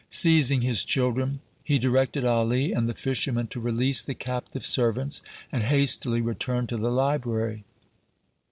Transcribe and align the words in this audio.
Seizing 0.09 0.61
his 0.63 0.83
children, 0.83 1.41
he 1.63 1.77
directed 1.77 2.25
Ali 2.25 2.71
and 2.73 2.87
the 2.87 2.95
fishermen 2.95 3.45
to 3.49 3.59
release 3.59 4.01
the 4.01 4.15
captive 4.15 4.65
servants, 4.65 5.21
and 5.51 5.61
hastily 5.61 6.21
returned 6.21 6.69
to 6.69 6.77
the 6.77 6.89
library. 6.91 7.65